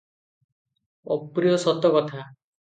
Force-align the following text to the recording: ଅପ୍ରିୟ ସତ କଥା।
ଅପ୍ରିୟ 1.17 1.55
ସତ 1.69 1.95
କଥା। 1.99 2.19